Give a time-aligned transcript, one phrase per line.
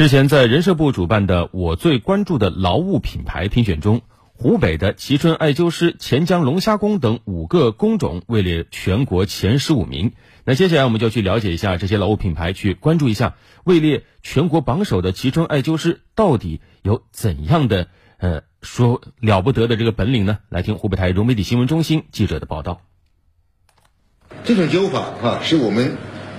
[0.00, 4.00] 日前，在人社部主办的“我最关注的劳务品牌”评选中，
[4.32, 10.12] 湖北的蕲春艾灸师、钱江龙虾工等五个工种位列全国前十五名。
[10.44, 20.38] 那接下来我们就去了解一下这些劳务品牌，去关注一下位列全国榜首的蕲春艾灸师到底有怎样的呃说了不得的这个本领呢？
[20.48, 22.80] 来听湖北台融媒体新闻中心记者的报道。
[24.44, 25.98] 这种灸法啊，是我们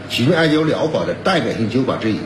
[0.09, 2.17] 蕲春艾灸疗法的代表性灸法之一。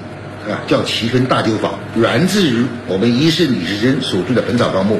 [0.49, 4.99] 啊，叫蕲春大灸法，源自于我们医圣李时珍所著的《本草纲目》，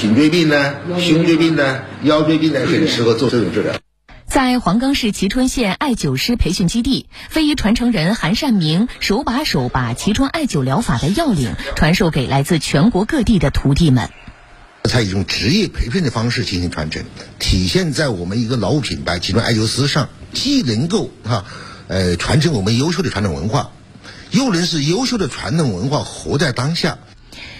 [0.00, 3.74] 颈椎病呢、胸椎病呢、腰椎病呢，很适合做这种治疗。
[4.26, 14.10] 在黄冈市蕲春县艾灸师培训基地，非遗传承人韩善明手把手把蕲春艾灸疗法的要领传授给来自全国各地的徒弟们。
[14.84, 17.04] 采一种职业培训的方式进行传承，
[17.38, 21.44] 体现在我们一个老品牌蕲春艾灸师上，既能够哈
[21.88, 23.70] 呃传承我们优秀的传统文化。
[24.30, 26.98] 又能使优秀的传统文化活在当下。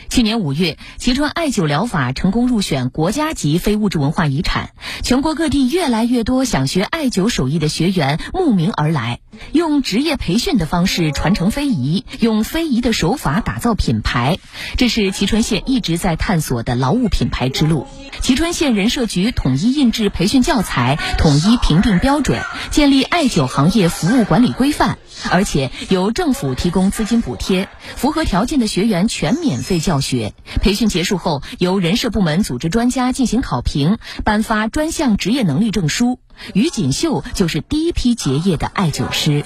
[0.08, 4.70] 去年五月，蕲春艾灸疗法成功入选国家级非物质文化遗产。
[5.02, 9.18] 全国各地越来越多想学艾灸手艺的学员慕名而来，
[9.52, 14.38] 用职业培训的方式传承非遗，用非遗的手法打造品牌，
[14.76, 17.86] 这是蕲春县一直在探索的劳务品牌之路。
[18.26, 22.40] 蕲春县人社局统一印制培训教材，统一评定标准，
[22.72, 24.98] 建立艾灸行业服务管理规范。
[25.30, 30.34] 而且由政府提供资金补贴，符合条件的学员全免费教学。
[30.60, 36.18] 培训结束后，由人社部门组织专家进行考评，颁发专项职业能力证书。
[36.52, 39.44] 于锦绣就是第一批结业的艾灸师。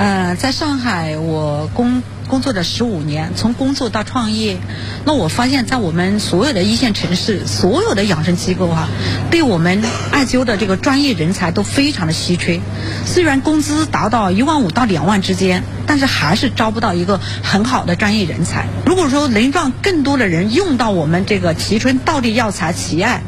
[0.00, 4.56] 呃，在上海我工工作了十五年，从工作到创业，
[5.04, 8.88] 那我发现，在我们所有的一线城市，所有的养生机构哈，
[9.30, 12.62] 对我们艾灸的这个专业人才都非常的稀缺。
[13.04, 18.68] 虽然工资达到一万五到两万之间，但是还是招不到一个很好的专业人才。
[18.86, 23.20] 如果说能让更多的人用到我们这个蕲春道地药材蕲艾。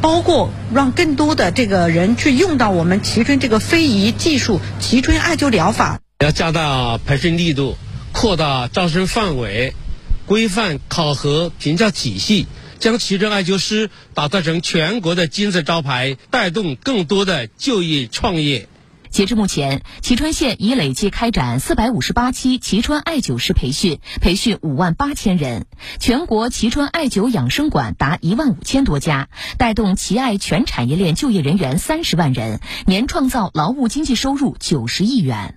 [0.00, 5.98] 包括让更多的这个人去用到我们蕲春这个非遗技术，蕲春艾灸疗法。
[6.24, 7.76] 要加大培训力度，
[8.12, 9.72] 扩大招生范围，
[10.26, 12.48] 规范考核评价体系，
[12.80, 18.68] 将蕲春艾灸师打造成全国的金字招牌，带动更多的就业创业。
[19.10, 25.66] 截至目前，蕲春县已累计开展四百五十八期蕲春艾灸师培训，培训五万八千人。
[26.00, 35.54] 全国蕲春艾灸养生馆达一万五千多家，带动蕲艾全产业链就业人员三十万人，年创造劳务经济收入九十亿元。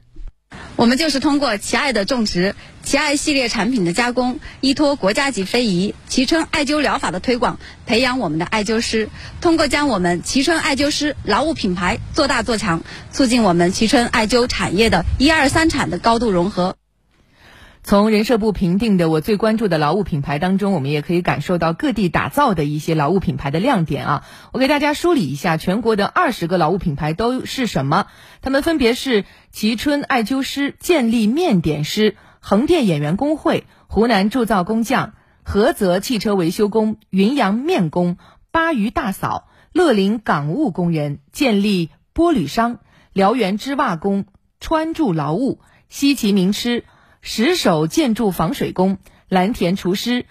[0.81, 9.07] 我们就是通过蕲艾的种植、蕲艾系列产品的加工，依托国家级非遗蕲春艾灸疗法的推广，培养我们的艾灸师。
[9.41, 16.75] 通过将我们蕲春艾灸师劳务品牌做大做强，促进我们蕲春艾灸产业的一二三产的高度融合。
[17.84, 24.24] 从人社部评定的我最关注的劳务品牌当中，我们也可以感受到各地打造的一些劳务品牌的亮点啊！
[24.53, 28.06] 我给大家梳理一下全国的二十个劳务品牌都是什么？
[28.41, 38.18] 他们分别是蕲春艾灸师、建立面点师、横店演员工会、湖南铸造工匠、菏泽汽车维修工、云阳面工、
[38.52, 42.78] 巴渝大嫂、乐陵港务工人、建立玻璃商、
[43.12, 44.25] 辽源织袜工、
[44.59, 45.59] 川筑劳务、
[45.90, 46.86] 西岐名师。
[47.22, 48.98] 石首建筑防水工、
[49.30, 50.26] 蓝田厨师、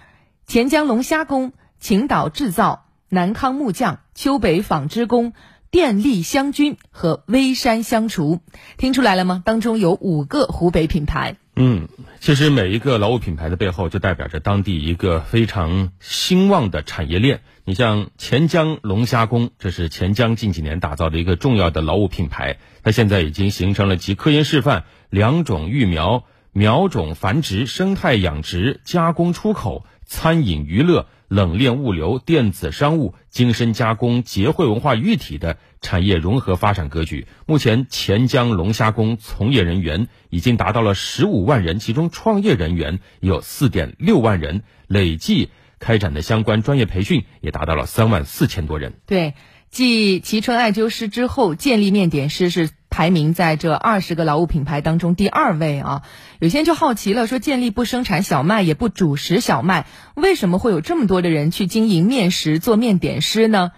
[0.47, 5.33] 钱江龙虾工、青岛制造、南康木匠、丘北纺织工、
[5.71, 8.41] 电力湘军和微山湘厨，
[8.77, 9.41] 听出来了吗？
[9.45, 11.37] 当中有五个湖北品牌。
[11.55, 17.43] 嗯，其实每一个劳务品牌的背后，就代表着当地一个非常兴旺的产业链。
[17.65, 26.25] 你像钱江龙虾工，这是钱江近几年打造的一个重要的劳务品牌，它现在已经形成了集科研示范、两种育苗。
[26.53, 37.28] 苗种繁殖、生态养殖、加工出口、餐饮娱乐、冷链物流、电子商务、精深加工、节汇文化于一体的产业融合发展格局。
[37.47, 48.95] 目前，钱江龙虾工从业人员已经达到了十五万人，其中创业人员有四点六万人，累计开展的相关专业培训也达到了三万四千多人。
[49.07, 49.34] 对，
[49.71, 52.71] 继蕲春艾灸师之后，建立面点师是。
[52.91, 56.03] 排名在这二十个劳务品牌当中第二位啊！
[56.41, 63.71] 有些人就好奇了，说建立不生产小麦，也不主食小麦，为什么会有这么多的人去经营面食、做面点师呢？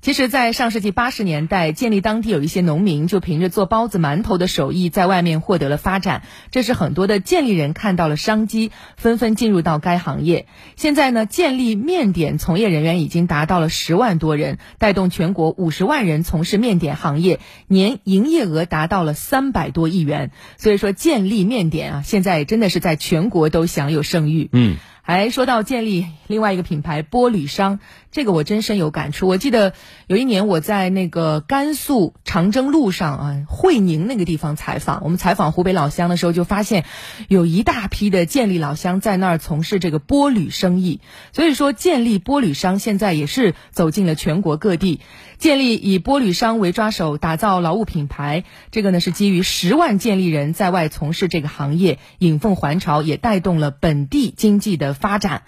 [0.00, 6.22] 其实，在上世纪八十年代，建立当地有一些农民就凭着做包子、馒头的手艺，在外面获得了发展。
[6.52, 10.46] 这是很多的建立人看到了商机，纷纷进入到该行业。
[10.76, 20.30] 现在呢，建立面点从业人员已经达到了十万多人，带动全国五十万人从事面点行业，年营业额达到了三百多亿元。
[20.58, 24.48] 所以说，建立面点啊，现在真的是在全国都享有盛誉。
[24.52, 24.76] 嗯。
[25.10, 27.80] 还说到建立另外一个品牌波吕商，
[28.12, 29.26] 这个我真深有感触。
[29.26, 29.72] 我记得
[30.06, 36.84] 有一年我在那个甘肃长征路上啊，会宁那个地方采访，我们采访湖北老乡的时候，就发现
[37.26, 41.00] 有一大批的建立老乡在那儿从事这个波吕生意。
[41.32, 45.00] 所以说，建立波吕商现在也是走进了全国各地。
[45.38, 54.97] 建立以波吕商为抓手，打造劳务品牌，这个呢是基于十万建立人在外从事这个行业，引凤还巢，也带动了本地经济的。
[55.00, 55.44] 发展，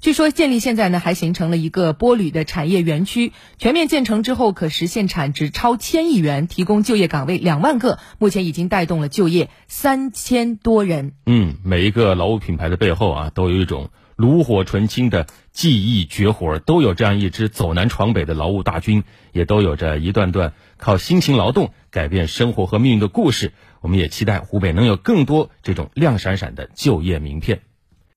[0.00, 11.12] 据说建立现在呢还形成了一个玻璃的产业园区，全面建成之后可实现产值超千亿元，提供就业岗位两万个，目前已经带动了就业三千多人。
[11.26, 23.52] 嗯，每一个劳务品牌的背后啊，都有一种炉火纯青的技艺绝活，都有这样一支走南闯北的劳务大军，也都有着一段段靠辛勤劳动改变生活和命运的故事。
[23.80, 27.62] 我们也期待湖北能有更多这种亮闪闪的就业名片。